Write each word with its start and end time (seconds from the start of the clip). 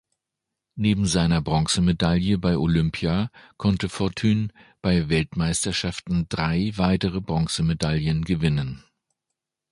Neben 0.73 1.05
seiner 1.05 1.41
Bronzemedaille 1.43 2.39
bei 2.39 2.57
Olympia 2.57 3.29
konnte 3.57 3.87
Fortune 3.87 4.47
bei 4.81 5.09
Weltmeisterschaften 5.09 6.25
drei 6.27 6.71
weitere 6.75 7.21
Bronzemedaillen 7.21 8.25
gewinnen. 8.25 8.83